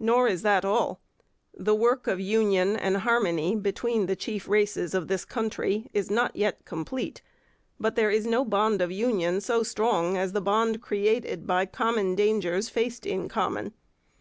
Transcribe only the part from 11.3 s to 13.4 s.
by common dangers faced in